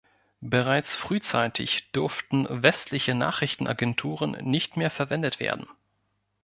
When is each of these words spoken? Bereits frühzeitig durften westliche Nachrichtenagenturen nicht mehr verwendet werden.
Bereits 0.41 0.95
frühzeitig 0.95 1.91
durften 1.91 2.47
westliche 2.49 3.13
Nachrichtenagenturen 3.13 4.31
nicht 4.49 4.75
mehr 4.75 4.89
verwendet 4.89 5.39
werden. 5.39 5.67